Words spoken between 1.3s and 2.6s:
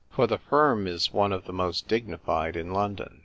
of the most dignified